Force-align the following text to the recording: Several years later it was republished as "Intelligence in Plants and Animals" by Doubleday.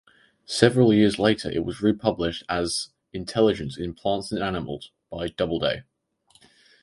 Several 0.47 0.91
years 0.91 1.19
later 1.19 1.47
it 1.51 1.63
was 1.63 1.83
republished 1.83 2.43
as 2.49 2.87
"Intelligence 3.13 3.77
in 3.77 3.93
Plants 3.93 4.31
and 4.31 4.41
Animals" 4.41 4.89
by 5.11 5.27
Doubleday. 5.27 5.83